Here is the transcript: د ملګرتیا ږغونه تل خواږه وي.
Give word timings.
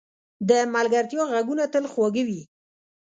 د 0.49 0.51
ملګرتیا 0.73 1.23
ږغونه 1.31 1.63
تل 1.73 1.85
خواږه 1.91 2.23
وي. 2.27 2.41